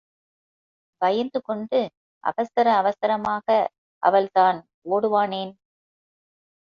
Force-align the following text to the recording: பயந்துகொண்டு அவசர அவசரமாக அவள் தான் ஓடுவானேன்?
பயந்துகொண்டு 1.01 1.79
அவசர 2.23 2.67
அவசரமாக 2.75 3.47
அவள் 4.03 4.29
தான் 4.31 4.59
ஓடுவானேன்? 4.89 5.53